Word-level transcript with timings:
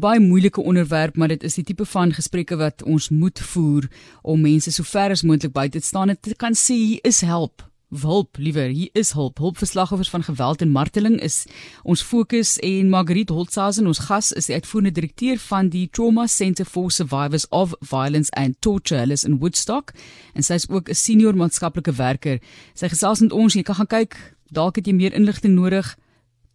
baie 0.00 0.20
moeilike 0.20 0.62
onderwerp, 0.62 1.16
maar 1.16 1.28
dit 1.28 1.42
is 1.44 1.58
die 1.58 1.64
tipe 1.64 1.84
van 1.84 2.12
gesprekke 2.16 2.56
wat 2.56 2.82
ons 2.82 3.08
moet 3.12 3.40
voer 3.52 3.88
om 4.22 4.40
mense 4.40 4.72
so 4.72 4.86
ver 4.86 5.12
as 5.14 5.22
moontlik 5.22 5.52
buite 5.52 5.80
te 5.80 5.86
staan 5.86 6.12
en 6.12 6.20
te 6.20 6.34
kan 6.34 6.56
sê 6.56 6.76
hier 6.76 7.04
is 7.04 7.20
help. 7.20 7.66
Hulp, 7.90 8.38
liewer, 8.38 8.68
hier 8.70 8.90
is 8.94 9.10
hulp. 9.18 9.40
Hulp 9.42 9.58
vir 9.58 9.66
slagoffers 9.66 10.12
van 10.12 10.22
geweld 10.22 10.62
en 10.62 10.70
marteling 10.70 11.16
is 11.26 11.42
ons 11.82 12.04
fokus 12.06 12.54
en 12.62 12.90
Margriet 12.92 13.32
Holtzazen, 13.34 13.88
ons 13.90 14.04
gas, 14.06 14.30
is 14.38 14.46
die 14.46 14.54
uitvoerende 14.54 14.94
direkteur 14.94 15.40
van 15.42 15.72
die 15.72 15.88
Trauma 15.90 16.28
Centre 16.30 16.64
for 16.64 16.94
Survivors 16.94 17.48
of 17.50 17.74
Violence 17.80 18.30
and 18.38 18.60
Torture 18.62 19.10
is 19.10 19.26
in 19.26 19.40
Woodstock 19.42 19.90
en 20.34 20.46
sy 20.46 20.54
is 20.62 20.68
ook 20.70 20.88
'n 20.88 20.94
senior 20.94 21.34
maatskaplike 21.34 21.92
werker. 21.92 22.38
Sy 22.74 22.88
gesels 22.88 23.20
met 23.20 23.32
ons, 23.32 23.54
jy 23.54 23.62
kan 23.62 23.74
gaan 23.74 23.90
kyk, 23.90 24.16
dalk 24.52 24.76
het 24.76 24.86
jy 24.86 24.94
meer 24.94 25.12
inligting 25.12 25.54
nodig. 25.54 25.96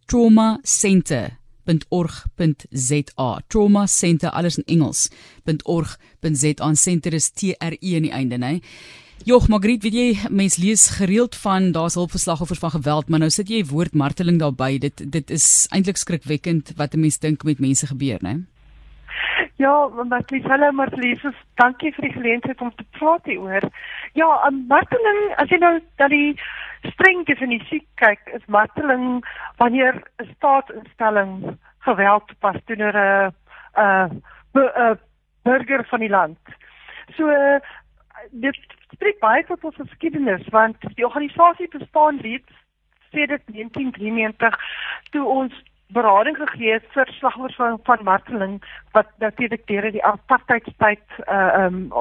Trauma 0.06 0.58
Centre 0.62 1.36
.org.za 1.66 3.28
trauma 3.48 3.86
center 3.86 4.30
alles 4.30 4.58
in 4.58 4.64
Engels 4.66 5.10
.org.za 5.64 6.74
center 6.74 7.14
is 7.14 7.30
T 7.30 7.54
R 7.58 7.74
E 7.80 7.96
aan 7.96 8.08
die 8.08 8.12
einde 8.12 8.38
nê 8.38 8.60
Jog 9.24 9.48
Magriet 9.48 9.82
weet 9.82 9.94
jy 9.96 10.08
mens 10.30 10.56
lees 10.60 10.88
gereeld 10.98 11.34
van 11.36 11.72
daar's 11.72 11.94
hulpverslagoffers 11.94 12.60
van 12.62 12.70
geweld 12.70 13.08
maar 13.08 13.24
nou 13.24 13.30
sit 13.30 13.48
jy 13.50 13.64
woord 13.64 13.94
marteling 13.94 14.38
daarby 14.38 14.78
dit 14.78 15.06
dit 15.12 15.30
is 15.30 15.66
eintlik 15.72 15.96
skrikwekkend 15.96 16.76
wat 16.76 16.94
'n 16.94 17.00
mens 17.00 17.18
dink 17.18 17.42
met 17.44 17.58
mense 17.58 17.86
gebeur 17.86 18.18
nê 18.22 18.44
Ja, 19.56 19.88
maar 20.08 20.22
dis 20.26 20.44
hallo 20.44 20.72
Marlies, 20.72 21.22
dankie 21.54 21.92
vir 21.96 22.04
die 22.04 22.12
geleentheid 22.12 22.60
om 22.60 22.72
te 22.76 22.84
praat 22.98 23.24
hieroor. 23.24 23.64
Ja, 24.12 24.50
marteling, 24.68 25.32
as 25.40 25.48
jy 25.48 25.56
nou 25.62 25.78
dat 25.96 26.12
die 26.12 26.36
streng 26.82 27.24
definisie 27.26 27.86
kyk, 27.94 28.20
is 28.34 28.44
marteling 28.46 29.24
wanneer 29.56 30.02
'n 30.22 30.28
staatsinstelling 30.36 31.58
geweld 31.78 32.26
toepas 32.28 32.60
teenoor 32.64 32.96
'n 32.96 33.32
'n 33.76 34.22
'n 34.54 34.98
burger 35.42 35.84
van 35.84 36.00
die 36.00 36.10
land. 36.10 36.38
So 37.16 37.30
dit 38.30 38.58
spreek 38.94 39.18
baie 39.20 39.44
tot 39.44 39.64
ons 39.64 39.76
geskiedenis 39.76 40.48
want 40.54 40.76
die 40.94 41.06
organisasie 41.06 41.68
bestaan 41.68 42.20
reeds 42.24 42.52
sedert 43.10 43.42
1993 43.46 44.58
toe 45.10 45.24
ons 45.24 45.54
berading 45.94 46.36
gegee 46.36 46.72
het 46.72 46.86
vir 46.94 47.10
slagoffers 47.18 47.58
van 47.60 47.78
van 47.88 48.04
marteling 48.04 48.56
wat 48.96 49.10
natuurlik 49.22 49.66
deur 49.66 49.90
die 49.92 50.04
apartheidstyd 50.04 51.20
uh 51.26 51.64
um 51.64 51.92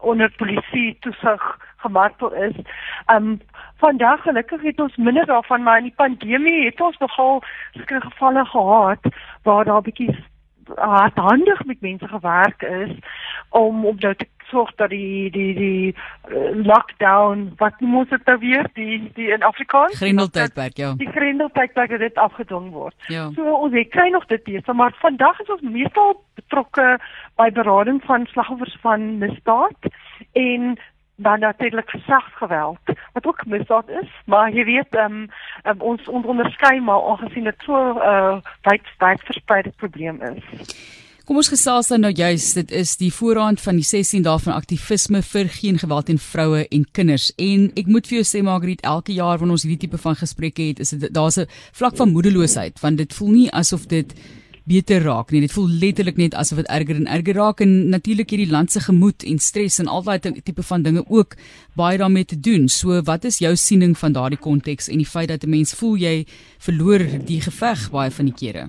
onder 0.00 0.32
polisie 0.36 0.96
toesig 1.04 1.42
gemartel 1.80 2.34
is. 2.34 2.56
Um 3.12 3.40
vandag 3.80 4.22
gelukkig 4.22 4.62
het 4.62 4.80
ons 4.80 4.96
minder 4.96 5.26
daarvan 5.26 5.62
maar 5.62 5.78
in 5.78 5.88
die 5.88 5.96
pandemie 5.96 6.64
het 6.64 6.80
ons 6.80 6.98
nogal 6.98 7.42
sekere 7.72 8.00
gevalle 8.00 8.44
gehad 8.44 9.08
waar 9.42 9.64
daar 9.64 9.82
bietjie 9.82 10.16
hardhandig 10.76 11.64
met 11.64 11.80
mense 11.80 12.08
gewerk 12.08 12.62
is 12.62 12.92
om 13.48 13.84
om 13.84 13.96
nou 13.98 14.14
te 14.14 14.26
sorg 14.50 14.74
dat 14.74 14.90
die 14.90 15.30
die 15.30 15.54
die 15.54 15.94
uh, 15.94 16.64
lockdown 16.66 17.52
wat 17.56 17.80
moet 17.80 18.10
dit 18.10 18.24
nou 18.24 18.38
weer 18.38 18.66
die 18.74 19.10
die 19.14 19.28
in 19.30 19.42
Afrikaans 19.42 19.98
Grendeltydperk 19.98 20.76
ja 20.76 20.92
die 20.98 21.10
Grendeltydperk 21.10 21.98
dit 21.98 22.14
afgedwing 22.14 22.70
word. 22.74 22.94
Ja. 23.06 23.28
So 23.34 23.54
ons 23.54 23.74
het 23.74 23.90
kry 23.94 24.08
nog 24.10 24.26
dit 24.26 24.46
hier, 24.46 24.62
maar 24.74 24.94
vandag 25.00 25.40
is 25.40 25.50
ons 25.50 25.60
meestal 25.60 26.16
betrokke 26.34 26.98
by 27.36 27.50
berading 27.50 28.02
van 28.04 28.26
slagoffers 28.26 28.76
van 28.80 29.18
misdaad 29.18 29.90
en 30.32 30.78
dan 31.22 31.40
natuurlik 31.40 31.90
gesagsgeweld 31.90 32.78
wat 33.12 33.26
ook 33.26 33.46
misdaad 33.46 33.88
is 34.02 34.10
maar 34.24 34.52
jy 34.52 34.64
weet 34.64 34.94
um, 35.04 35.28
um, 35.64 35.80
ons 35.92 36.08
onderskei 36.08 36.80
maar 36.80 37.02
aangesien 37.10 37.44
dit 37.44 37.66
so 37.66 37.76
'n 37.76 37.96
uh, 37.96 38.36
wyd 38.62 38.86
wyd 38.98 39.20
verspreide 39.24 39.72
probleem 39.76 40.22
is. 40.22 40.44
Kom 41.30 41.36
ons 41.38 41.48
gesels 41.48 41.86
dan 41.88 42.00
nou 42.00 42.10
juist 42.10 42.54
dit 42.54 42.72
is 42.74 42.96
die 42.96 43.12
voorraad 43.14 43.60
van 43.62 43.76
die 43.78 43.84
16 43.86 44.24
dae 44.26 44.38
van 44.42 44.56
aktivisme 44.56 45.20
vir 45.22 45.46
geen 45.48 45.78
geweld 45.78 46.06
teen 46.06 46.18
vroue 46.18 46.64
en 46.68 46.86
kinders. 46.90 47.28
En 47.38 47.68
ek 47.78 47.86
moet 47.86 48.08
vir 48.10 48.16
jou 48.18 48.26
sê 48.26 48.42
Margriet 48.42 48.82
elke 48.82 49.12
jaar 49.12 49.38
wanneer 49.38 49.54
ons 49.54 49.62
hierdie 49.62 49.84
tipe 49.84 50.00
van 50.02 50.18
gesprekke 50.18 50.62
het 50.72 50.80
is 50.82 50.90
dit 50.90 51.14
daar's 51.14 51.38
'n 51.38 51.46
vlak 51.72 51.96
van 51.96 52.10
moedeloosheid 52.10 52.80
want 52.80 52.96
dit 52.98 53.14
voel 53.14 53.30
nie 53.30 53.50
asof 53.52 53.86
dit 53.86 54.14
beter 54.70 55.02
raak 55.02 55.32
nie. 55.34 55.42
Dit 55.44 55.54
voel 55.56 55.70
letterlik 55.82 56.18
net 56.20 56.34
asof 56.38 56.62
dit 56.62 56.70
erger 56.70 56.98
en 57.00 57.08
erger 57.10 57.38
raak 57.40 57.62
en 57.64 57.72
natuurlik 57.94 58.30
hierdie 58.30 58.50
land 58.50 58.70
se 58.70 58.82
gemoed 58.86 59.26
en 59.26 59.40
stres 59.42 59.80
en 59.82 59.90
al 59.90 60.04
daai 60.06 60.18
tipe 60.20 60.62
van 60.72 60.84
dinge 60.86 61.04
ook 61.08 61.34
baie 61.80 61.98
daarmee 61.98 62.24
te 62.24 62.38
doen. 62.48 62.68
So 62.68 63.02
wat 63.10 63.24
is 63.24 63.40
jou 63.42 63.54
siening 63.56 63.96
van 63.98 64.14
daardie 64.16 64.38
konteks 64.38 64.90
en 64.92 65.02
die 65.02 65.12
feit 65.14 65.28
dat 65.28 65.44
'n 65.44 65.50
mens 65.50 65.74
voel 65.74 65.96
jy 65.96 66.26
verloor 66.58 67.02
die 67.26 67.40
geveg 67.40 67.90
baie 67.90 68.10
van 68.10 68.30
die 68.30 68.38
kere? 68.42 68.68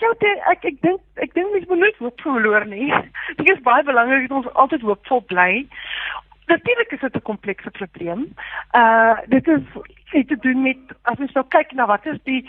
Ja, 0.00 0.08
dit, 0.18 0.38
ek 0.50 0.64
ek 0.64 0.80
dink 0.82 1.00
ek 1.14 1.34
dink 1.34 1.52
mens 1.52 1.66
moet 1.66 1.78
nooit 1.78 1.98
hoop 1.98 2.20
verloor 2.20 2.66
nie. 2.66 2.92
Dit 3.38 3.50
is 3.50 3.62
baie 3.62 3.84
belangrik 3.84 4.28
dat 4.28 4.38
ons 4.38 4.54
altyd 4.54 4.82
hoopvol 4.82 5.22
bly. 5.32 5.66
Natuurlik 6.46 6.92
is 6.92 7.00
dit 7.00 7.16
'n 7.16 7.22
komplekse 7.22 7.70
probleem. 7.70 8.26
Uh 8.72 9.16
dit 9.26 9.48
is 9.48 9.62
het 10.12 10.28
te 10.28 10.36
doen 10.36 10.62
met 10.62 10.78
as 11.02 11.18
ons 11.18 11.32
nou 11.32 11.46
kyk 11.48 11.72
na 11.72 11.86
wat 11.86 12.06
is 12.06 12.18
die 12.24 12.42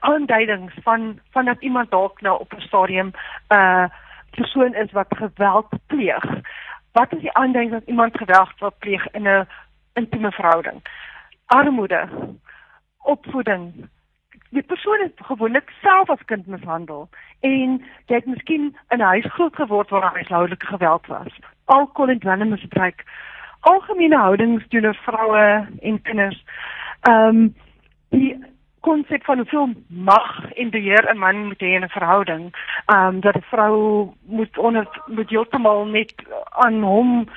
aanduidings 0.00 0.74
van 0.82 1.20
van 1.30 1.44
dat 1.44 1.60
iemand 1.60 1.90
dalk 1.90 2.20
nou 2.20 2.40
op 2.40 2.52
'n 2.54 2.60
stadium 2.60 3.10
'n 3.48 3.54
uh, 3.54 3.84
persoon 4.30 4.74
is 4.74 4.92
wat 4.92 5.06
geweld 5.08 5.68
pleeg. 5.86 6.24
Wat 6.92 7.12
is 7.12 7.20
die 7.20 7.32
aanduiding 7.32 7.70
dat 7.72 7.88
iemand 7.88 8.16
geweld 8.16 8.58
wil 8.58 8.74
pleeg 8.78 9.10
in 9.10 9.28
'n 9.28 9.48
intieme 9.92 10.30
verhouding? 10.32 10.82
Armoede, 11.46 12.08
opvoeding. 12.98 13.88
Die 14.50 14.62
persoon 14.62 15.00
het 15.00 15.12
gewoonlik 15.16 15.72
self 15.82 16.10
as 16.10 16.24
kind 16.24 16.46
mishandel 16.46 17.08
en 17.40 17.84
jy 18.06 18.14
het 18.14 18.26
miskien 18.26 18.76
in 18.88 18.98
'n 18.98 19.10
huis 19.14 19.26
groot 19.32 19.54
geword 19.54 19.90
waar 19.90 20.00
daar 20.00 20.12
huishoudelike 20.12 20.66
geweld 20.66 21.06
was. 21.06 21.38
Alkohol 21.64 22.10
en 22.10 22.18
dwelmmisbruik. 22.18 23.04
Algemene 23.60 24.16
houdings 24.16 24.68
teenoor 24.68 24.94
vroue 24.94 25.66
en 25.80 26.02
kinders. 26.02 26.44
Ehm 27.00 27.26
um, 27.26 27.54
die 28.08 28.44
konsep 28.80 29.24
van 29.24 29.36
hoeveel 29.36 29.68
mag 29.88 30.52
en 30.52 30.70
beheer 30.70 31.14
'n 31.14 31.18
man 31.18 31.46
moet 31.46 31.60
hê 31.60 31.66
in 31.76 31.84
'n 31.84 31.88
verhouding. 31.88 32.54
Ehm 32.86 33.06
um, 33.06 33.20
dat 33.20 33.34
'n 33.34 33.48
vrou 33.52 34.08
moet 34.26 34.58
onder 34.58 34.86
moet 35.06 35.30
heeltemal 35.30 35.86
net 35.86 36.14
aan 36.48 36.82
hom 36.82 37.28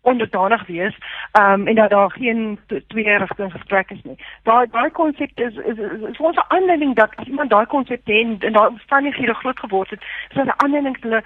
onderdanig 0.00 0.66
wees. 0.66 0.96
Um, 1.32 1.66
en 1.66 1.74
dat 1.74 1.90
daar 1.90 2.10
geen 2.10 2.58
twee 2.86 3.18
rigting 3.18 3.52
gesprek 3.52 3.90
is 3.90 4.02
nie. 4.02 4.24
Daai 4.42 4.66
daai 4.70 4.90
konsep 4.90 5.30
is 5.34 5.54
is 5.54 5.78
is 6.10 6.18
ons 6.18 6.38
aanleiding 6.48 6.94
dat 6.94 7.14
iemand 7.24 7.50
daai 7.50 7.66
konsep 7.66 8.06
het 8.06 8.44
en 8.44 8.52
daai 8.52 8.68
omstandighede 8.68 9.34
groot 9.34 9.58
geword 9.58 9.90
het, 9.90 10.02
is 10.28 10.36
'n 10.36 10.52
aanleiding 10.56 10.98
dat 10.98 11.02
hulle 11.02 11.22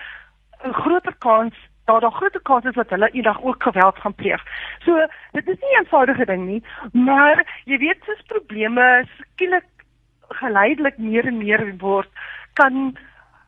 'n 0.64 0.72
groter 0.72 1.14
kans 1.18 1.54
daar 1.84 2.00
daar 2.00 2.12
groot 2.12 2.42
kans 2.42 2.64
is 2.64 2.74
dat 2.74 2.90
hulle 2.90 3.10
eendag 3.10 3.42
ook 3.42 3.62
geweld 3.62 3.98
gaan 3.98 4.14
pleeg. 4.14 4.42
So 4.84 5.06
dit 5.32 5.48
is 5.48 5.58
nie 5.60 5.74
'n 5.74 5.78
eenvoudige 5.78 6.24
ding 6.24 6.46
nie, 6.46 6.62
maar 6.92 7.44
jy 7.64 7.78
weet 7.78 8.04
soos 8.04 8.22
probleme 8.26 9.04
skielik 9.18 9.64
geleidelik 10.28 10.98
meer 10.98 11.26
en 11.26 11.38
meer 11.38 11.74
word, 11.78 12.08
kan 12.52 12.96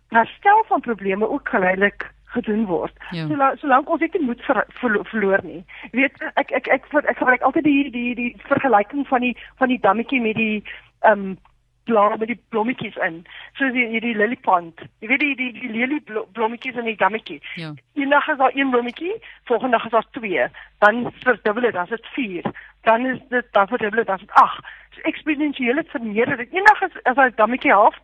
herstel 0.09 0.65
van 0.69 0.81
probleme 0.81 1.29
ook 1.29 1.49
geleidelik 1.49 2.11
gedoen 2.25 2.65
word. 2.67 2.93
Ja. 3.11 3.27
Solank 3.27 3.59
solank 3.59 3.91
ons 3.91 4.01
dit 4.01 4.21
moet 4.21 4.43
ver, 4.45 4.65
ver, 4.69 4.99
verloor 5.05 5.41
nie. 5.43 5.65
Jy 5.91 6.01
weet 6.01 6.23
ek 6.35 6.51
ek 6.51 6.67
ek, 6.67 6.89
ek 6.93 7.19
gebruik 7.19 7.43
altyd 7.43 7.65
die 7.65 7.91
die 7.91 8.15
die 8.15 8.33
vergelyking 8.49 9.07
van 9.09 9.21
die 9.21 9.37
van 9.57 9.73
die 9.73 9.81
dammetjie 9.81 10.21
met 10.21 10.37
die 10.37 10.65
ehm 11.01 11.13
um, 11.21 11.37
blare 11.89 12.19
met 12.19 12.31
die 12.33 12.41
blommetjies 12.55 12.97
in. 13.07 13.23
So 13.59 13.71
die 13.75 13.87
die, 13.93 14.01
die 14.05 14.15
lilieplant. 14.19 14.83
Jy 15.05 15.11
weet 15.13 15.25
die 15.25 15.35
die 15.41 15.51
die 15.57 15.73
lelie 15.73 16.01
blommetjies 16.37 16.79
in 16.83 16.89
die 16.91 16.97
dammetjie. 17.01 17.41
Ja. 17.63 17.73
Eendag 17.95 18.29
is 18.33 18.41
daar 18.43 18.55
een 18.55 18.71
blommetjie, 18.71 19.15
volgende 19.45 19.77
dag 19.77 19.85
is 19.85 19.95
daar 19.97 20.11
twee, 20.19 20.49
dan 20.85 21.13
verdubbel 21.25 21.69
dit, 21.69 21.73
dan 21.73 21.85
is 21.85 21.95
dit 21.97 22.07
4. 22.17 22.51
Dan 22.89 23.07
is 23.07 23.21
dit 23.29 23.53
dan 23.59 23.69
verdubbel 23.69 24.03
dit, 24.03 24.07
dan 24.07 24.21
is 24.21 24.27
dit 24.27 24.35
8. 24.43 24.75
So 24.91 25.01
eksponensieel 25.11 25.77
het 25.77 25.91
vermeerder. 25.91 26.47
Eendag 26.51 26.83
is 26.89 27.03
as 27.03 27.17
hy 27.23 27.31
dammetjie 27.35 27.73
half, 27.73 27.99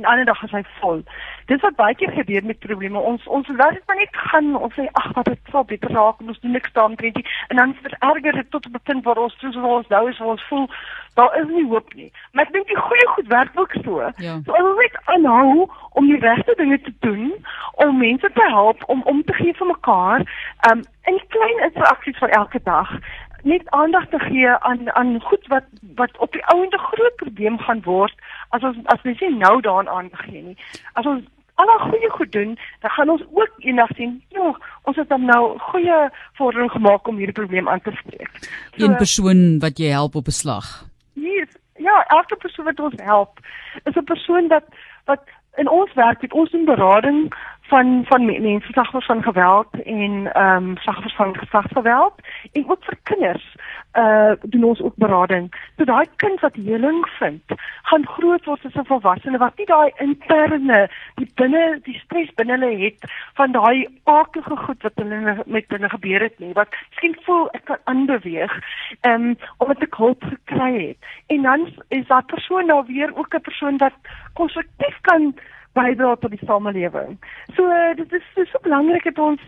'n 0.00 0.04
ander 0.04 0.24
dag 0.24 0.42
is 0.42 0.50
hy 0.50 0.62
vol. 0.80 1.02
Dis 1.46 1.60
wat 1.60 1.76
baie 1.76 1.94
keer 1.94 2.12
gebeur 2.12 2.44
met 2.44 2.58
probleme. 2.58 2.98
Ons 2.98 3.26
ons 3.26 3.48
laat 3.48 3.74
dit 3.74 3.82
maar 3.86 3.96
net 3.96 4.16
gaan. 4.16 4.56
Ons 4.56 4.74
sê 4.74 4.86
ag, 4.92 5.12
wat 5.14 5.24
dit 5.24 5.38
sal 5.50 5.64
beter 5.64 5.90
raak, 5.90 6.20
ons 6.20 6.40
doen 6.40 6.50
niks 6.50 6.72
daarmee 6.72 7.10
nie. 7.12 7.26
En 7.48 7.56
dan 7.56 7.76
vererger 7.82 8.32
dit 8.32 8.50
tot 8.50 8.66
op 8.66 8.74
'n 8.74 8.84
punt 8.84 9.04
waar 9.04 9.18
ons 9.18 9.38
soos 9.38 9.56
ons 9.56 9.88
nou 9.88 10.08
is, 10.08 10.20
ons 10.20 10.42
voel 10.48 10.68
daar 11.14 11.40
is 11.40 11.48
nie 11.48 11.68
hoop 11.68 11.94
nie. 11.94 12.12
Maar 12.32 12.44
ek 12.44 12.52
dink 12.52 12.66
die 12.66 12.76
goeie 12.76 13.08
goed 13.08 13.26
werk 13.26 13.50
ook 13.54 13.74
so. 13.84 14.10
Ja. 14.16 14.38
So 14.44 14.52
ons 14.52 14.74
moet 14.80 14.96
aanhou 15.04 15.70
om 15.92 16.06
die 16.06 16.18
regte 16.18 16.54
dinge 16.56 16.80
te 16.80 16.94
doen 17.00 17.34
om 17.74 17.98
mense 17.98 18.30
te 18.34 18.46
help 18.48 18.82
om 18.86 19.02
om 19.02 19.24
te 19.24 19.32
gee 19.32 19.54
vir 19.54 19.66
mekaar, 19.66 20.20
um 20.70 20.82
in 21.04 21.20
klein 21.28 21.58
interaksies 21.68 22.18
van 22.18 22.28
elke 22.28 22.60
dag 22.64 22.98
net 23.42 23.70
aandag 23.70 24.08
te 24.08 24.18
gee 24.18 24.48
aan 24.48 24.94
aan 24.94 25.20
goed 25.20 25.46
wat 25.46 25.64
wat 25.94 26.18
op 26.18 26.32
die 26.32 26.46
ouende 26.46 26.78
groot 26.78 27.16
probleem 27.16 27.58
gaan 27.58 27.82
word 27.82 28.14
as 28.50 28.62
ons 28.62 28.76
as 28.84 29.02
mens 29.02 29.20
nie 29.20 29.36
nou 29.36 29.60
daaraan 29.60 29.88
aandag 29.88 30.24
gee 30.28 30.42
nie. 30.42 30.56
As 30.98 31.06
ons 31.06 31.24
al 31.60 31.70
die 31.70 31.90
goeie 31.90 32.10
goed 32.10 32.32
doen, 32.32 32.58
dan 32.80 32.90
gaan 32.90 33.10
ons 33.14 33.22
ook 33.36 33.52
eendag 33.58 33.90
sien, 33.96 34.22
ja, 34.28 34.52
ons 34.88 34.96
het 34.96 35.08
dan 35.08 35.24
nou 35.28 35.58
goeie 35.70 35.98
vordering 36.38 36.70
gemaak 36.72 37.08
om 37.08 37.18
hierdie 37.20 37.36
probleem 37.36 37.68
aan 37.68 37.82
te 37.84 37.92
spreek. 37.98 38.30
So, 38.76 38.84
Een 38.84 38.96
persoon 38.96 39.42
wat 39.64 39.78
jy 39.78 39.90
help 39.92 40.14
op 40.14 40.26
'n 40.26 40.38
slag. 40.42 40.70
Yes, 41.14 41.52
ja, 41.76 42.04
elke 42.08 42.36
persoon 42.36 42.64
wat 42.64 42.80
ons 42.80 42.94
help, 42.96 43.38
is 43.84 43.94
'n 43.96 44.04
persoon 44.04 44.48
wat 44.48 44.64
wat 45.04 45.20
in 45.56 45.68
ons 45.68 45.92
werk 45.94 46.20
het 46.22 46.32
ons 46.32 46.52
'n 46.52 46.64
berading 46.64 47.34
van 47.70 48.04
van 48.04 48.24
mense 48.24 48.72
slagters 48.72 49.06
van 49.06 49.22
geweld 49.22 49.82
en 49.84 50.32
ehm 50.32 50.68
um, 50.68 50.76
slagters 50.76 51.14
van 51.14 51.36
geslagsgeweld 51.36 52.14
en 52.52 52.70
ook 52.70 52.84
vir 52.84 52.98
kinders 53.02 53.46
uh 53.98 54.32
doen 54.42 54.64
ons 54.64 54.80
ook 54.80 54.96
berading. 54.96 55.46
So 55.76 55.84
daai 55.84 56.06
kind 56.16 56.40
wat 56.40 56.54
heling 56.54 57.06
vind, 57.18 57.42
gaan 57.82 58.06
groot 58.06 58.44
word 58.44 58.64
as 58.66 58.74
'n 58.74 58.90
volwassene 58.90 59.38
wat 59.38 59.56
nie 59.58 59.66
daai 59.66 59.90
interne 59.98 60.88
die 61.14 61.30
binne 61.34 61.80
die 61.82 61.98
stres 62.04 62.34
binne 62.34 62.58
hulle 62.58 62.72
het 62.84 63.10
van 63.34 63.52
daai 63.52 63.86
aardige 64.04 64.56
goed 64.56 64.82
wat 64.82 64.92
hulle 64.94 65.36
met 65.46 65.64
hulle 65.68 65.88
gebeur 65.88 66.20
het 66.20 66.38
nie. 66.38 66.52
Wat 66.52 66.74
miskien 66.90 67.16
voel 67.22 67.48
ek 67.52 67.64
kan 67.64 67.78
aanbeweeg 67.84 68.52
ehm 69.00 69.14
um, 69.14 69.36
omdat 69.58 69.82
ek 69.82 69.94
hulp 69.94 70.22
gekry 70.24 70.72
het. 70.88 70.98
En 71.26 71.42
dan 71.42 71.68
is 71.88 72.06
daai 72.06 72.22
persoon 72.22 72.66
nou 72.66 72.84
weer 72.86 73.16
ook 73.16 73.34
'n 73.34 73.48
persoon 73.48 73.76
wat 73.76 73.94
konstruktief 74.34 75.00
kan 75.00 75.34
bydra 75.72 76.16
tot 76.16 76.30
die 76.30 76.46
samelewing. 76.46 77.18
So 77.56 77.68
dit 77.96 78.12
is 78.12 78.50
so 78.50 78.58
belangrik 78.62 79.04
dat 79.04 79.18
ons 79.18 79.40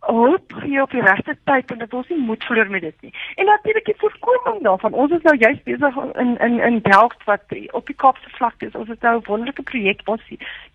hulp 0.00 0.52
gee 0.52 0.82
op 0.82 0.90
die 0.90 1.02
regte 1.02 1.36
tyd 1.44 1.70
en 1.70 1.78
dat 1.78 1.94
ons 1.94 2.08
nie 2.08 2.18
moed 2.18 2.44
verloor 2.44 2.70
met 2.70 2.82
dit 2.82 2.94
nie. 3.00 3.12
En 3.36 3.44
natuurlik 3.44 3.84
die 3.84 3.94
voorkoming 3.98 4.62
daarvan. 4.62 4.92
Ons 4.92 5.12
is 5.12 5.22
nou 5.22 5.36
juist 5.36 5.64
besig 5.64 5.96
in 5.96 6.38
in 6.38 6.60
in 6.60 6.78
Delft 6.82 7.24
wat 7.24 7.42
op 7.70 7.86
die 7.86 7.96
Kaapse 7.96 8.30
vlakte 8.30 8.66
is. 8.66 8.74
Ons 8.74 8.88
het 8.88 9.00
nou 9.00 9.16
'n 9.18 9.24
wonderlike 9.26 9.62
projek 9.62 10.00
ons 10.04 10.22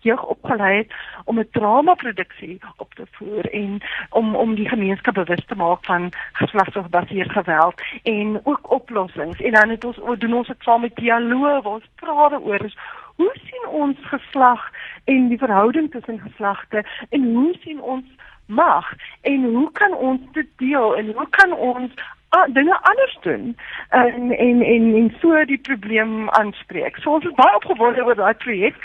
jeug 0.00 0.24
opgelei 0.24 0.76
het 0.76 0.94
om 1.24 1.38
'n 1.38 1.48
dramaproduksie 1.50 2.60
op 2.76 2.94
te 2.94 3.06
voer 3.10 3.50
en 3.52 3.80
om 4.10 4.36
om 4.36 4.54
die 4.54 4.68
gemeenskap 4.68 5.14
bewus 5.14 5.44
te 5.46 5.54
maak 5.54 5.84
van 5.84 6.12
geslagsgebaseerde 6.32 7.30
geweld 7.30 7.82
en 8.02 8.40
ook 8.44 8.70
oplossings. 8.70 9.40
En 9.40 9.52
dan 9.52 9.68
het 9.68 9.84
ons 9.84 10.18
doen 10.18 10.34
ons 10.34 10.46
dit 10.46 10.62
saam 10.62 10.80
met 10.80 10.96
dialoog 10.96 11.62
waar 11.62 11.72
ons 11.72 11.90
praat 11.94 12.40
oor 12.42 12.64
is 12.64 12.76
hoe 13.16 13.32
sien 13.44 13.68
ons 13.68 13.98
geslag 14.00 14.70
en 15.04 15.28
die 15.28 15.38
verhouding 15.38 15.90
tussen 15.90 16.20
geslagte 16.20 16.84
en 17.08 17.34
hoe 17.34 17.54
sien 17.60 17.80
ons 17.80 18.04
mag 18.46 18.92
en 19.20 19.44
hoe 19.44 19.70
kan 19.72 19.94
ons 19.94 20.20
dit 20.32 20.48
deel 20.56 20.96
en 20.96 21.12
hoe 21.12 21.28
kan 21.30 21.52
ons 21.52 21.92
uh, 22.34 22.54
dinge 22.54 22.78
anders 22.82 23.18
doen 23.22 23.56
en 23.88 24.30
en 24.30 24.62
en 24.62 24.94
en 24.94 25.14
so 25.20 25.44
die 25.44 25.58
probleem 25.58 26.28
aanspreek. 26.28 26.98
So 27.02 27.16
ons 27.16 27.24
is 27.24 27.34
baie 27.38 27.54
opgewonde 27.56 28.04
oor 28.04 28.18
daai 28.18 28.34
projek. 28.34 28.78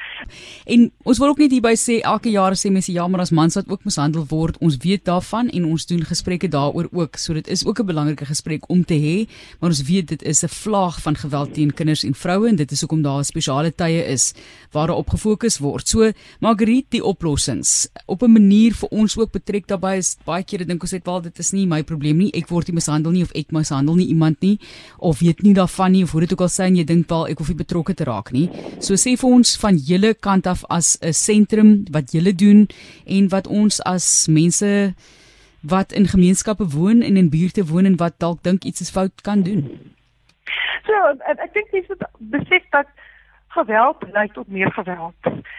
En 0.65 0.91
ons 1.03 1.19
wil 1.19 1.33
ook 1.33 1.41
net 1.41 1.51
hierby 1.55 1.73
sê 1.79 1.99
elke 2.05 2.29
jaar 2.33 2.55
sê 2.59 2.71
mense 2.71 2.93
ja, 2.93 3.07
maar 3.07 3.23
as 3.25 3.33
mans 3.35 3.57
wat 3.57 3.69
ook 3.69 3.85
mishandel 3.88 4.25
word, 4.29 4.59
ons 4.61 4.77
weet 4.83 5.05
daarvan 5.09 5.49
en 5.49 5.65
ons 5.71 5.88
doen 5.89 6.03
gesprekke 6.05 6.51
daaroor 6.51 6.89
ook. 6.91 7.17
So 7.17 7.33
dit 7.33 7.47
is 7.47 7.65
ook 7.65 7.79
'n 7.79 7.85
belangrike 7.85 8.25
gesprek 8.25 8.69
om 8.69 8.85
te 8.85 8.95
hê, 8.95 9.27
maar 9.59 9.69
ons 9.69 9.83
weet 9.89 10.07
dit 10.07 10.23
is 10.23 10.43
'n 10.43 10.47
vlaag 10.47 11.01
van 11.01 11.15
geweld 11.15 11.53
teen 11.53 11.73
kinders 11.73 12.03
en 12.03 12.13
vroue 12.13 12.47
en 12.47 12.55
dit 12.55 12.71
is 12.71 12.81
hoekom 12.81 13.01
daar 13.01 13.25
spesiale 13.25 13.71
tye 13.75 14.05
is 14.05 14.33
waar 14.71 14.88
daar 14.88 14.97
op 14.97 15.09
gefokus 15.09 15.57
word. 15.59 15.88
So 15.88 16.11
Margriet, 16.39 16.85
die 16.89 17.03
oplossings 17.03 17.89
op 18.05 18.21
'n 18.21 18.31
manier 18.31 18.73
vir 18.73 18.89
ons 18.89 19.17
ook 19.17 19.31
betrek 19.31 19.67
daarbey 19.67 19.97
is 19.97 20.17
baie 20.25 20.43
kere 20.43 20.65
dink 20.65 20.81
ons 20.81 20.91
net 20.91 21.05
wel 21.05 21.21
dit 21.21 21.39
is 21.39 21.51
nie 21.51 21.65
my 21.67 21.83
probleem 21.83 22.17
nie. 22.17 22.31
Ek 22.33 22.47
word 22.47 22.67
nie 22.67 22.75
mishandel 22.75 23.11
nie 23.11 23.23
of 23.23 23.31
ek 23.36 23.51
mishandel 23.56 23.95
nie 23.95 24.07
iemand 24.13 24.42
nie 24.42 24.57
of 24.98 25.19
weet 25.19 25.44
nie 25.44 25.54
daarvan 25.54 25.92
nie 25.92 26.04
of 26.04 26.12
hoe 26.12 26.22
dit 26.22 26.33
ook 26.33 26.42
al 26.42 26.51
sê 26.51 26.68
en 26.69 26.75
jy 26.75 26.86
dink 26.88 27.10
wel 27.10 27.28
ek 27.31 27.42
hoef 27.42 27.50
nie 27.50 27.62
betrokke 27.62 27.94
te 27.94 28.07
raak 28.07 28.31
nie. 28.31 28.50
So 28.80 28.94
sê 29.00 29.16
vir 29.19 29.30
ons 29.30 29.56
van 29.62 29.78
julle 29.78 30.13
kant 30.13 30.48
af 30.48 30.63
as 30.69 30.98
'n 31.01 31.13
sentrum 31.13 31.86
wat 31.92 32.12
julle 32.12 32.33
doen 32.33 32.68
en 33.06 33.30
wat 33.30 33.48
ons 33.48 33.81
as 33.81 34.28
mense 34.28 34.94
wat 35.62 35.92
in 35.92 36.07
gemeenskappe 36.07 36.66
woon 36.68 37.01
en 37.01 37.18
in 37.18 37.30
buurte 37.30 37.66
woon 37.66 37.86
en 37.86 37.98
wat 37.98 38.19
dalk 38.19 38.44
dink 38.44 38.63
iets 38.63 38.81
is 38.81 38.89
fout 38.89 39.22
kan 39.22 39.44
doen. 39.44 39.94
So 40.86 40.94
ek 41.30 41.54
dink 41.54 41.72
dis 41.72 41.88
besef 42.19 42.63
dat 42.72 42.88
geweld 43.51 44.03
lei 44.12 44.27
tot 44.27 44.48
meer 44.48 44.71
geweld. 44.71 45.13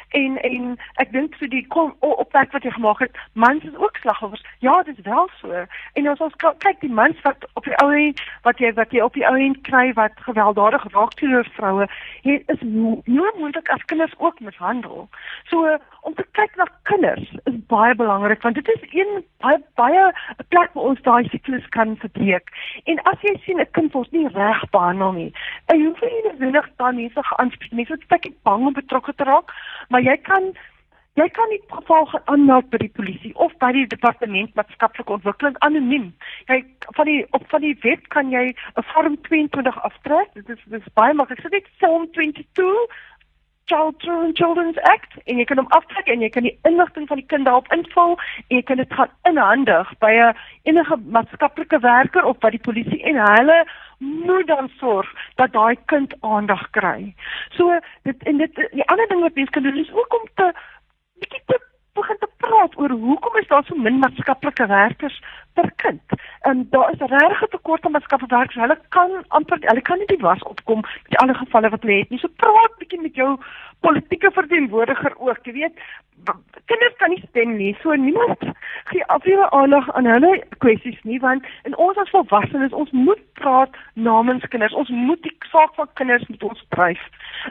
En 0.08 0.36
en 0.42 0.78
ek 1.02 1.12
dink 1.12 1.34
so 1.34 1.48
die 1.48 1.66
kom 1.66 1.94
opwek 2.00 2.52
wat 2.52 2.64
jy 2.64 2.70
gemaak 2.70 2.98
het, 3.04 3.16
mans 3.32 3.64
is 3.64 3.76
ook 3.76 3.96
slagoffers. 4.00 4.44
Ja, 4.58 4.82
dit 4.82 4.98
is 4.98 5.04
wel 5.04 5.28
so. 5.40 5.64
En 5.92 6.06
as 6.06 6.20
ons 6.24 6.36
kyk 6.64 6.80
die 6.80 6.92
mans 6.92 7.20
wat 7.22 7.46
op 7.52 7.64
die 7.64 7.76
ou 7.84 7.90
end 7.92 8.20
wat 8.42 8.58
jy 8.58 8.72
wat 8.76 8.92
jy 8.92 9.00
op 9.04 9.16
die 9.18 9.26
ou 9.28 9.36
end 9.36 9.60
kry 9.68 9.92
wat 9.98 10.24
gewelddadig 10.28 10.84
raak 10.92 11.14
teenoor 11.20 11.48
vroue, 11.56 11.88
het 12.22 12.42
is 12.56 12.60
nie 12.60 13.00
moontlik 13.38 13.68
as 13.68 13.84
kinders 13.84 14.14
ook 14.18 14.40
mishandel. 14.40 15.08
So 15.50 15.76
om 16.00 16.14
te 16.14 16.26
kyk 16.32 16.56
na 16.56 16.66
kinders 16.92 17.28
is 17.50 17.58
baie 17.72 17.94
belangrik 17.94 18.42
want 18.42 18.58
dit 18.60 18.68
is 18.74 18.82
een 18.98 19.24
baie 19.44 19.58
baie 19.80 20.02
'n 20.08 20.48
plek 20.48 20.72
waar 20.74 20.88
ons 20.90 21.02
daai 21.02 21.28
siklus 21.28 21.68
kan 21.68 21.96
verbreek. 21.96 22.50
En 22.84 23.02
as 23.12 23.20
jy 23.20 23.34
sien 23.44 23.60
'n 23.60 23.70
kind 23.70 23.92
word 23.92 24.12
nie 24.12 24.28
reg 24.28 24.70
behandel 24.70 25.12
nie, 25.12 25.32
jy 25.68 25.78
hoef 25.84 26.00
nie 26.00 26.22
noodwendig 26.24 26.68
dan 26.76 26.96
mense 26.96 27.22
geaanspreek 27.30 27.72
nie. 27.72 27.86
Ek 28.08 28.26
is 28.26 28.42
bang 28.42 28.66
om 28.66 28.72
betrokke 28.72 29.14
te 29.14 29.24
raak, 29.24 29.52
maar 29.88 30.02
jy 30.02 30.16
kan 30.16 30.52
jy 31.14 31.28
kan 31.28 31.48
nie 31.48 31.60
geval 31.68 32.08
aanmeld 32.24 32.70
by 32.70 32.78
die 32.78 32.92
polisie 32.96 33.34
of 33.36 33.52
by 33.60 33.72
die 33.72 33.86
departement 33.86 34.54
maatskaplike 34.54 35.12
ontwikkeling 35.12 35.56
anoniem. 35.58 36.14
Jy 36.48 36.64
van 36.96 37.06
die 37.06 37.26
op 37.30 37.44
van 37.48 37.60
die 37.60 37.76
web 37.82 38.08
kan 38.08 38.30
jy 38.30 38.54
'n 38.76 38.82
vorm 38.92 39.16
22 39.28 39.82
aftrek. 39.82 40.28
Dit 40.34 40.48
is 40.48 40.62
dis 40.64 40.92
baie 40.94 41.14
maklik. 41.14 41.42
Dit 41.42 41.52
is 41.52 41.78
vorm 41.78 42.10
22 42.12 42.88
Children 43.66 44.34
Children's 44.34 44.78
Act 44.78 45.14
en 45.24 45.38
jy 45.38 45.44
kan 45.44 45.56
hom 45.56 45.70
aftrek 45.76 46.08
en 46.10 46.20
jy 46.20 46.28
kan 46.28 46.42
die 46.42 46.58
inligting 46.68 47.06
van 47.08 47.20
die 47.20 47.26
kind 47.26 47.46
daarop 47.46 47.70
invul 47.72 48.16
en 48.48 48.56
jy 48.56 48.62
kan 48.62 48.76
dit 48.76 48.92
gaan 48.92 49.12
inhandig 49.28 49.92
by 49.98 50.12
'n 50.12 50.36
enige 50.62 50.96
maatskaplike 50.96 51.78
werker 51.80 52.24
of 52.24 52.38
by 52.38 52.50
die 52.50 52.64
polisie 52.68 53.02
en 53.02 53.16
hulle 53.16 53.64
moet 53.98 54.46
dan 54.46 54.70
sorg 54.78 55.08
dat 55.34 55.52
daai 55.52 55.76
kind 55.86 56.14
aandag 56.20 56.70
kry. 56.70 57.14
So 57.50 57.78
dit 58.02 58.22
en 58.22 58.38
dit 58.38 58.54
die 58.72 58.88
ander 58.88 59.08
ding 59.08 59.20
wat 59.20 59.34
mense 59.34 59.52
kan 59.52 59.62
doen 59.62 59.78
is 59.78 59.92
ook 59.92 60.14
om 60.20 60.26
te 60.34 60.52
bietjie 61.20 61.42
te 61.46 61.60
begin 61.94 62.16
te 62.18 62.28
praat 62.36 62.61
oor 62.82 62.94
hoekom 63.06 63.38
is 63.40 63.48
daar 63.48 63.64
so 63.64 63.78
min 63.86 63.98
maatskaplike 64.02 64.66
werkers 64.66 65.20
per 65.54 65.70
kind. 65.82 66.02
En 66.48 66.66
daar 66.70 66.92
is 66.92 66.98
regtig 66.98 67.42
'n 67.42 67.50
tekort 67.56 67.84
aan 67.84 67.92
maatskaplike 67.92 68.36
werkers. 68.36 68.62
Hulle 68.64 68.78
kan 68.88 69.10
amper 69.28 69.58
hulle 69.60 69.82
kan 69.82 69.98
nie 69.98 70.06
die 70.06 70.24
was 70.28 70.42
opkom 70.42 70.80
met 71.08 71.18
alle 71.22 71.34
gevalle 71.34 71.68
wat 71.68 71.82
hulle 71.82 71.98
het 71.98 72.10
nie. 72.10 72.18
So 72.18 72.28
praat 72.36 72.78
bietjie 72.78 73.00
met 73.00 73.14
jou 73.14 73.38
politieke 73.80 74.30
verteenwoordiger 74.30 75.14
ook. 75.18 75.38
Jy 75.42 75.52
weet, 75.52 75.74
kinders 76.64 76.96
kan 76.96 77.10
nie 77.10 77.24
stem 77.28 77.56
nie. 77.56 77.76
So 77.82 77.94
niemand 77.94 78.38
gee 78.84 79.04
afweer 79.06 79.50
aandag 79.50 79.92
aan 79.92 80.06
hulle 80.06 80.44
kwessies 80.58 81.00
nie 81.02 81.20
want 81.20 81.44
in 81.62 81.76
ons 81.76 81.96
as 81.96 82.10
volwassenes 82.10 82.72
ons 82.72 82.90
moet 82.90 83.22
praat 83.32 83.76
namens 83.94 84.46
kinders. 84.48 84.74
Ons 84.74 84.88
moet 84.88 85.22
die 85.22 85.36
saak 85.50 85.74
van 85.74 85.88
kinders 85.94 86.26
met 86.28 86.42
ons 86.42 86.66
dryf. 86.68 87.02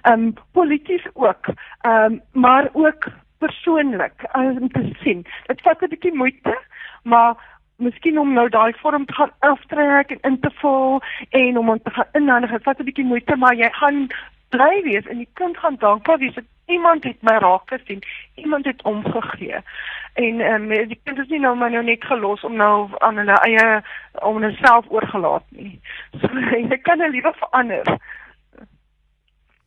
Ehm 0.02 0.14
um, 0.14 0.34
polities 0.52 1.06
ook. 1.14 1.48
Ehm 1.82 2.04
um, 2.04 2.22
maar 2.32 2.70
ook 2.74 3.12
persoonlik 3.42 4.26
om 4.34 4.70
te 4.72 4.90
sien. 5.04 5.26
Dit 5.50 5.62
vat 5.62 5.82
'n 5.82 5.94
bietjie 5.94 6.14
moeite, 6.14 6.58
maar 7.04 7.36
miskien 7.82 8.20
om 8.20 8.34
nou 8.34 8.50
daai 8.50 8.74
vorm 8.82 9.06
te 9.06 9.14
gaan 9.14 9.32
aftrek 9.40 10.12
en 10.12 10.22
in 10.30 10.40
te 10.40 10.52
vul 10.62 11.02
en 11.30 11.58
om 11.58 11.70
om 11.70 11.82
te 11.84 11.90
gaan 11.90 12.12
inhandig. 12.20 12.52
Dit 12.52 12.64
vat 12.64 12.80
'n 12.80 12.90
bietjie 12.90 13.06
moeite, 13.06 13.36
maar 13.36 13.56
jy 13.56 13.70
gaan 13.72 14.08
bly 14.50 14.82
wees 14.84 15.08
en 15.08 15.18
die 15.18 15.30
kind 15.34 15.58
gaan 15.58 15.76
dankbaar 15.80 16.18
wees 16.18 16.34
dat 16.34 16.44
iemand 16.66 17.04
het 17.04 17.22
my 17.22 17.38
raak 17.38 17.62
gesien, 17.66 18.04
iemand 18.36 18.66
het 18.66 18.84
omgegee. 18.84 19.60
En 20.14 20.40
ehm 20.40 20.72
um, 20.72 20.88
die 20.88 21.00
kind 21.04 21.20
is 21.20 21.28
nie 21.28 21.40
nou 21.40 21.56
maar 21.58 21.72
nou 21.72 21.84
net 21.84 22.04
gelos 22.04 22.44
om 22.44 22.56
nou 22.56 22.90
aan 22.98 23.18
hulle 23.18 23.38
eie 23.48 23.82
om 24.14 24.42
hulle 24.42 24.56
self 24.56 24.86
oorgelaat 24.90 25.44
nie. 25.50 25.80
So 26.22 26.28
jy 26.38 26.78
kan 26.82 27.02
'n 27.02 27.12
lewe 27.12 27.34
verander. 27.44 27.98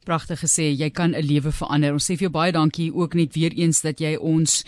Pragtig 0.04 0.40
gesê, 0.44 0.68
jy 0.76 0.90
kan 0.90 1.14
'n 1.14 1.22
lewe 1.22 1.52
verander. 1.52 1.92
Ons 1.92 2.04
sê 2.04 2.16
vir 2.16 2.28
jou 2.28 2.30
baie 2.30 2.52
dankie 2.52 2.92
ook 2.94 3.14
net 3.14 3.34
weer 3.34 3.52
eens 3.52 3.80
dat 3.80 4.00
jy 4.00 4.16
ons 4.16 4.64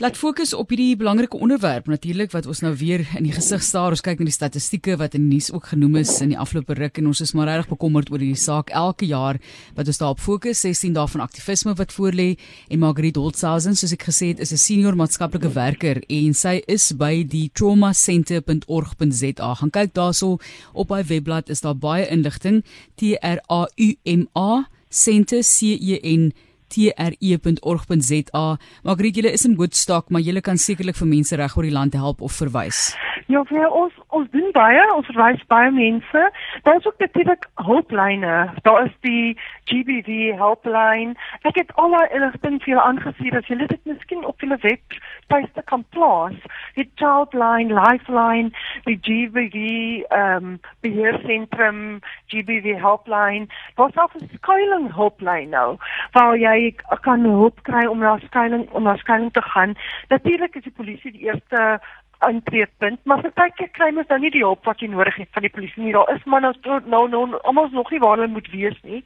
Laat 0.00 0.16
fokus 0.16 0.54
op 0.56 0.70
hierdie 0.72 0.96
belangrike 0.96 1.36
onderwerp 1.36 1.84
natuurlik 1.86 2.30
wat 2.32 2.46
ons 2.48 2.62
nou 2.64 2.72
weer 2.80 3.02
in 3.18 3.26
die 3.26 3.34
gesig 3.36 3.60
staar. 3.60 3.92
Ons 3.92 4.00
kyk 4.00 4.22
na 4.22 4.24
die 4.24 4.32
statistieke 4.32 4.94
wat 4.96 5.12
in 5.18 5.26
die 5.26 5.34
nuus 5.34 5.50
ook 5.52 5.66
genoem 5.74 5.98
is 6.00 6.14
in 6.24 6.30
die 6.32 6.38
afgelope 6.40 6.72
ruk 6.78 6.96
en 6.96 7.10
ons 7.10 7.20
is 7.20 7.34
maar 7.36 7.50
regtig 7.50 7.68
bekommerd 7.74 8.08
oor 8.08 8.22
hierdie 8.22 8.40
saak 8.40 8.72
elke 8.72 9.04
jaar 9.10 9.36
wat 9.76 9.90
ons 9.92 10.00
daarop 10.00 10.22
fokus. 10.24 10.62
16 10.64 10.96
dae 10.96 11.04
van 11.12 11.20
aktivisme 11.20 11.76
wat 11.76 11.92
voorlê 11.92 12.40
en 12.72 12.80
Margriet 12.80 13.20
Holtzhausen 13.20 13.76
soos 13.76 13.92
ek 13.92 14.08
gesê 14.08 14.32
het 14.32 14.40
is 14.40 14.56
'n 14.56 14.64
senior 14.64 14.96
maatskaplike 14.96 15.52
werker 15.52 16.00
en 16.08 16.32
sy 16.32 16.64
is 16.66 16.96
by 16.96 17.20
die 17.28 17.52
traumacenter.org.za. 17.52 19.54
Gaan 19.60 19.70
kyk 19.70 19.92
daarso 19.92 20.38
op 20.72 20.88
haar 20.88 21.04
webblad 21.04 21.50
is 21.50 21.60
daar 21.60 21.76
baie 21.76 22.08
inligting 22.08 22.64
T 22.96 23.12
R 23.20 23.44
A 23.50 23.68
U 23.76 23.94
M 24.06 24.26
A 24.34 24.64
Center 24.88 25.42
C 25.42 25.76
E 25.76 26.00
N 26.02 26.32
tre.org.za. 26.72 28.44
Margriet, 28.82 29.20
julle 29.20 29.32
is 29.32 29.46
in 29.48 29.56
Woodstock, 29.60 30.10
maar 30.10 30.24
julle 30.24 30.40
kan 30.44 30.58
sekerlik 30.58 30.98
vir 30.98 31.12
mense 31.14 31.36
reg 31.36 31.56
oor 31.56 31.68
die 31.68 31.74
land 31.74 31.94
help 31.98 32.24
of 32.24 32.36
verwys. 32.40 32.90
Ja, 33.32 33.40
vir 33.48 33.70
ons 33.72 33.94
ons 34.12 34.26
doen 34.28 34.50
baie, 34.52 34.80
ons 34.92 35.06
verwys 35.08 35.40
baie 35.48 35.70
mense. 35.72 36.22
Daar 36.66 36.76
is 36.76 36.86
ook 36.86 36.98
natuurlik 37.00 37.46
hulplyne. 37.64 38.34
Daar 38.66 38.84
is 38.84 38.92
die 39.06 39.38
GBV 39.70 40.34
helpline. 40.36 41.14
Ek 41.48 41.56
het 41.56 41.72
al 41.80 41.94
daai 41.94 42.12
inligting 42.18 42.58
vir 42.60 42.74
julle 42.74 42.84
aangestuur 42.84 43.38
as 43.38 43.48
julle 43.48 43.68
dit 43.70 43.88
miskien 43.88 44.26
op 44.28 44.44
julle 44.44 44.58
web 44.60 44.96
tuiste 45.32 45.64
kan 45.70 45.84
plaas. 45.96 46.36
Die 46.76 46.84
Childline, 47.00 47.72
Lifeline, 47.72 48.52
die 48.84 48.98
GBV 49.00 49.64
ehm 50.10 50.50
um, 50.50 50.60
beheersentrum, 50.84 51.80
GBV 52.28 52.76
helpline, 52.84 53.48
wat 53.80 53.96
selfs 53.96 54.20
'n 54.20 54.28
skuiling 54.36 54.92
hulplyn 54.92 55.48
nou 55.56 55.78
waar 56.12 56.36
jy 56.36 56.74
kan 57.00 57.24
hulp 57.24 57.64
kry 57.64 57.86
om 57.86 57.98
na 58.04 58.18
skuiling 58.28 58.68
om 58.76 58.82
na 58.82 58.96
skuiling 58.96 59.32
te 59.32 59.42
gaan. 59.42 59.74
Natuurlik 60.08 60.54
is 60.54 60.68
die 60.68 60.76
polisie 60.76 61.12
die 61.12 61.24
eerste 61.32 61.80
aantreepunt, 62.28 63.00
maar 63.04 63.22
partykeer 63.22 63.70
kry 63.76 63.90
mens 63.94 64.10
nou 64.10 64.18
nie 64.20 64.32
die 64.34 64.44
hulp 64.44 64.64
wat 64.68 64.80
jy 64.80 64.88
nodig 64.92 65.16
het 65.20 65.30
van 65.36 65.46
die 65.46 65.52
polisie 65.54 65.82
nie. 65.82 65.94
Daar 65.96 66.10
is 66.14 66.24
maar 66.24 66.40
nou 66.40 66.52
nou 66.84 67.08
nou 67.08 67.40
almal 67.42 67.68
nog 67.72 67.90
nie 67.90 68.02
waar 68.02 68.16
hulle 68.16 68.34
moet 68.34 68.50
wees 68.50 68.78
nie. 68.82 69.04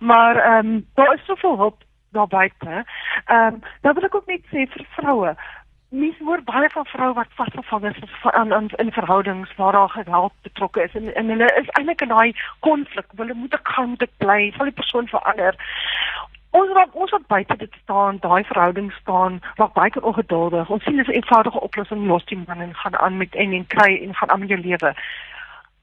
Maar 0.00 0.36
ehm 0.36 0.72
um, 0.74 0.86
daar 0.94 1.14
is 1.14 1.24
soveel 1.24 1.56
hulp 1.56 1.82
daar 2.12 2.30
buite. 2.38 2.84
Ehm 3.24 3.54
um, 3.54 3.60
dan 3.80 3.94
wil 3.94 4.08
ek 4.08 4.14
ook 4.14 4.26
net 4.26 4.48
sê 4.52 4.66
vir 4.76 4.86
vroue 4.96 5.36
Mens 5.94 6.18
hoor 6.18 6.40
baie 6.42 6.68
van 6.70 6.86
vroue 6.90 7.14
wat 7.14 7.34
vasgevang 7.38 7.84
is 7.86 7.98
aan 8.22 8.52
in, 8.52 8.68
in 8.82 8.92
verhoudings 8.92 9.54
waar 9.56 9.72
daar 9.72 9.88
geweld 9.88 10.32
betrokke 10.42 10.82
is 10.82 10.94
en 10.94 11.14
en 11.14 11.28
hulle 11.28 11.50
is 11.60 11.68
eintlik 11.78 12.00
in 12.00 12.08
daai 12.08 12.34
konflik. 12.60 13.06
Hulle 13.16 13.34
moet 13.34 13.54
ek 13.54 13.68
gaan 13.74 13.88
moet 13.92 14.02
ek 14.02 14.16
bly, 14.18 14.38
sal 14.56 14.70
die 14.70 14.78
persoon 14.80 15.06
verander. 15.12 15.54
Ons 16.54 16.72
wat 16.72 16.88
ons 16.92 17.10
wat 17.10 17.26
buite 17.26 17.56
dit 17.56 17.72
staan, 17.82 18.18
daai 18.22 18.44
verhouding 18.44 18.92
staan, 18.92 19.40
raak 19.58 19.72
baie 19.74 20.02
ongeduldig. 20.10 20.70
Ons 20.70 20.84
sien 20.84 20.96
dis 20.96 21.08
'n 21.08 21.18
eenvoudige 21.18 21.60
oplossing, 21.60 22.06
los 22.06 22.24
die 22.24 22.38
man 22.46 22.60
en 22.60 22.74
gaan 22.74 22.96
aan 22.96 23.16
met 23.16 23.34
en 23.34 23.52
en 23.52 23.66
kry 23.66 23.90
en 24.02 24.14
gaan 24.14 24.30
aan 24.30 24.40
met 24.40 24.48
jou 24.48 24.60
lewe 24.60 24.94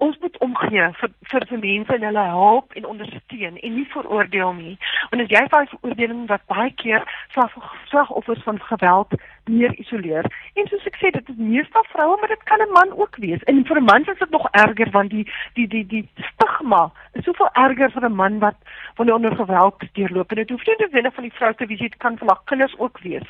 ons 0.01 0.17
moet 0.19 0.37
omgee 0.37 0.85
vir 0.99 1.11
vir 1.31 1.45
vir 1.49 1.59
mense 1.63 1.93
en 1.95 2.05
hulle 2.07 2.23
help 2.35 2.73
en 2.79 2.87
ondersteun 2.91 3.57
en 3.57 3.75
nie 3.75 3.87
veroordeel 3.93 4.53
nie. 4.57 4.73
Want 5.11 5.23
as 5.23 5.33
jy 5.33 5.41
daai 5.53 5.67
veroordeling 5.73 6.23
wat 6.31 6.47
baie 6.53 6.71
keer 6.81 7.05
slagoffers 7.35 8.41
van 8.47 8.59
geweld 8.69 9.13
meer 9.49 9.75
isoleer. 9.83 10.25
En 10.57 10.69
soos 10.71 10.87
ek 10.89 10.97
sê, 11.01 11.11
dit 11.13 11.29
is 11.33 11.37
meestal 11.37 11.85
vroue, 11.93 12.17
maar 12.19 12.33
dit 12.33 12.43
kan 12.49 12.61
'n 12.65 12.73
man 12.77 12.97
ook 12.97 13.15
wees. 13.25 13.43
En 13.43 13.65
vir 13.65 13.77
'n 13.77 13.89
man 13.91 14.05
is 14.13 14.19
dit 14.19 14.29
nog 14.29 14.47
erger 14.51 14.89
want 14.91 15.09
die 15.09 15.25
die 15.53 15.67
die 15.67 15.85
die 15.85 16.09
stigma 16.31 16.91
is 17.13 17.23
soveel 17.23 17.49
erger 17.53 17.91
vir 17.91 18.05
'n 18.09 18.15
man 18.15 18.39
wat 18.39 18.57
die 18.97 19.13
onder 19.13 19.35
geweld 19.35 19.75
deurloop. 19.93 20.29
En 20.29 20.35
dit 20.35 20.49
hoef 20.49 20.65
nie 20.65 20.75
te 20.75 20.87
wees 20.91 21.13
van 21.13 21.23
die 21.23 21.33
vrou 21.33 21.53
te 21.53 21.65
wees, 21.65 21.79
dit 21.79 21.97
kan 21.97 22.17
van 22.17 22.27
haar 22.27 22.41
kinders 22.45 22.77
ook 22.77 22.99
wees. 22.99 23.29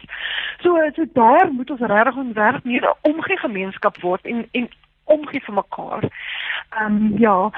So 0.59 0.77
so 0.95 1.05
daar 1.13 1.51
moet 1.51 1.69
ons 1.69 1.79
regtig 1.79 2.15
ons 2.15 2.33
werk 2.33 2.63
meer 2.63 2.83
'n 2.83 3.11
omgee 3.11 3.37
gemeenskap 3.37 4.01
word 4.01 4.25
en 4.25 4.47
en 4.51 4.69
omgee 5.03 5.41
vir 5.41 5.53
mekaar. 5.53 6.03
Ehm 6.69 6.85
um, 6.85 7.17
ja. 7.17 7.51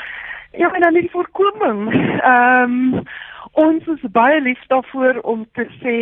Ja, 0.52 0.74
en 0.74 0.82
dan 0.82 0.94
die 0.94 1.10
voorkoming. 1.12 1.94
Ehm 2.22 2.94
um, 2.94 3.04
ons 3.52 3.86
is 3.86 4.02
baie 4.12 4.42
lief 4.42 4.62
daarvoor 4.68 5.20
om 5.22 5.46
te 5.52 5.66
sê 5.82 5.98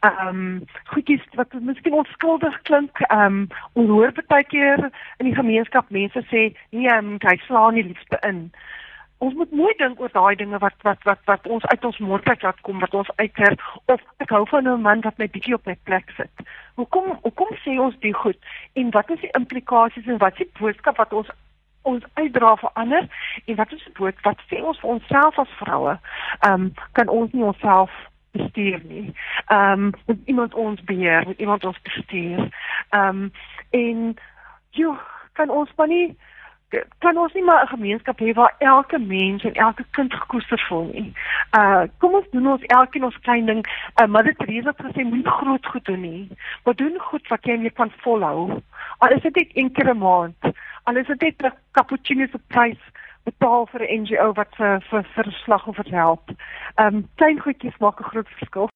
ehm 0.00 0.28
um, 0.28 0.64
goedjies 0.84 1.22
wat 1.34 1.52
miskien 1.60 1.92
onskuldig 1.92 2.62
klink. 2.62 3.00
Ehm 3.00 3.24
um, 3.26 3.46
ons 3.72 3.88
hoor 3.88 4.12
baie 4.26 4.44
keer 4.44 4.90
in 5.16 5.26
die 5.26 5.34
gemeenskap 5.34 5.90
mense 5.90 6.22
sê 6.30 6.42
nee, 6.70 6.94
um, 6.94 7.16
hy 7.22 7.36
slaan 7.46 7.74
nie 7.74 7.84
liefste 7.84 8.18
in. 8.28 8.50
Ons 9.18 9.34
moet 9.34 9.50
mooi 9.50 9.74
dink 9.78 10.00
oor 10.00 10.10
daai 10.14 10.34
dinge 10.34 10.58
wat 10.58 10.74
wat 10.82 11.02
wat 11.06 11.20
wat 11.30 11.46
ons 11.46 11.66
uit 11.66 11.84
ons 11.84 11.98
mond 11.98 12.26
laat 12.26 12.60
kom 12.66 12.78
wat 12.82 12.94
ons 12.94 13.10
uitker 13.16 13.54
of 13.86 14.00
ek 14.18 14.34
hou 14.34 14.42
van 14.50 14.68
'n 14.68 14.82
man 14.82 15.06
wat 15.06 15.18
my 15.18 15.28
bietjie 15.28 15.54
op 15.54 15.66
my 15.66 15.76
plek 15.84 16.10
sit. 16.16 16.46
Hoekom 16.74 17.18
hoekom 17.22 17.54
sê 17.64 17.78
ons 17.78 17.98
dit 18.00 18.16
goed 18.16 18.38
en 18.74 18.90
wat 18.90 19.10
is 19.10 19.20
die 19.20 19.34
implikasies 19.38 20.06
en 20.06 20.18
wat 20.18 20.32
is 20.32 20.46
die 20.46 20.58
boodskap 20.58 20.96
wat 20.96 21.12
ons 21.12 21.30
ons 21.82 22.04
uitdra 22.14 22.56
vir 22.56 22.70
ander 22.74 23.08
en 23.44 23.54
wat 23.56 23.72
is 23.72 23.84
dit 23.84 24.22
wat 24.22 24.40
sê 24.50 24.62
ons 24.62 24.80
vir 24.80 24.90
onsself 24.90 25.38
as 25.38 25.58
vroue 25.60 25.98
ehm 26.40 26.52
um, 26.52 26.72
kan 26.92 27.08
ons 27.08 27.32
nie 27.32 27.44
onsself 27.44 27.90
bestuur 28.32 28.80
nie. 28.88 29.14
Ehm 29.46 29.72
um, 29.72 29.90
moet 30.06 30.20
iemand 30.24 30.54
ons 30.54 30.84
beheer, 30.84 31.24
moet 31.26 31.38
iemand 31.38 31.64
ons 31.64 31.80
bestuur. 31.82 32.48
Ehm 32.88 33.08
um, 33.08 33.32
en 33.70 34.14
jy 34.70 34.92
kan 35.32 35.50
ons 35.50 35.70
maar 35.76 35.88
nie 35.88 36.16
kan 36.98 37.18
ons 37.18 37.32
nie 37.32 37.42
maar 37.44 37.62
'n 37.62 37.74
gemeenskap 37.76 38.18
hê 38.18 38.32
waar 38.32 38.54
elke 38.58 38.98
mens 38.98 39.44
en 39.44 39.54
elke 39.54 39.84
kind 39.90 40.14
gekoester 40.14 40.64
voel 40.68 40.90
nie. 40.92 41.12
Uh 41.58 41.82
kom 41.98 42.14
ons 42.14 42.30
doen 42.30 42.46
ons 42.46 42.62
elkeen 42.62 43.04
ons 43.04 43.18
klein 43.18 43.46
ding. 43.46 43.66
Uh 44.00 44.06
Mother 44.06 44.34
Teresa 44.34 44.72
het 44.76 44.86
gesê 44.86 45.04
moet 45.04 45.26
groot 45.26 45.66
goed 45.66 45.84
doen 45.84 46.00
nie. 46.00 46.28
Maar 46.64 46.74
doen 46.74 46.98
goed 46.98 47.28
wat 47.28 47.44
jy 47.44 47.70
kan 47.70 47.92
volhou. 47.96 48.62
Al 48.98 49.08
is 49.08 49.22
dit 49.22 49.34
net 49.34 49.50
een 49.54 49.72
keer 49.72 49.94
'n 49.94 49.98
maand. 49.98 50.36
Al 50.84 50.96
is 50.96 51.06
dit 51.06 51.20
net 51.20 51.42
'n 51.42 51.52
cappuccino 51.72 52.26
se 52.26 52.38
prys 52.46 52.82
betaal 53.24 53.66
vir 53.72 53.82
'n 53.82 54.02
NGO 54.02 54.32
wat 54.34 54.56
vir 54.56 54.80
vir 54.90 55.04
vir 55.14 55.32
slagoffers 55.44 55.90
help. 55.90 56.30
Um 56.76 57.08
klein 57.16 57.38
goedjies 57.38 57.78
maak 57.78 58.00
'n 58.00 58.10
groot 58.10 58.28
verskil. 58.28 58.70